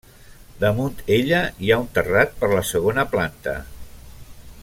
Damunt 0.61 1.03
ella 1.17 1.41
hi 1.65 1.69
ha 1.69 1.77
un 1.83 1.85
terrat 1.99 2.35
per 2.41 2.51
la 2.55 2.65
segona 2.73 3.07
planta. 3.13 3.57